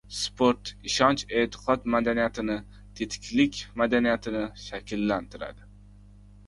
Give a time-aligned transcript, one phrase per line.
[0.19, 2.57] Sport ishonch-e’tiqod madaniyatini,
[3.01, 5.71] tetiklik madaniyatini shakllantiradi.